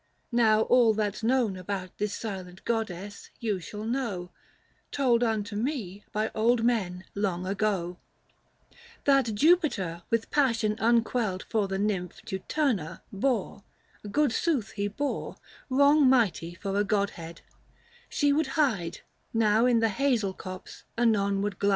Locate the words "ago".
7.45-7.99